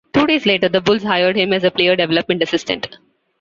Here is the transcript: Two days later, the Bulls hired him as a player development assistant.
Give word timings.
Two 0.13 0.25
days 0.25 0.47
later, 0.47 0.67
the 0.67 0.81
Bulls 0.81 1.03
hired 1.03 1.35
him 1.35 1.53
as 1.53 1.63
a 1.63 1.69
player 1.69 1.95
development 1.95 2.41
assistant. 2.41 2.97